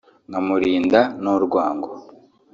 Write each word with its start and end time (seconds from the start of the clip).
nkamurinda 0.29 1.01
n’urwango 1.21 1.89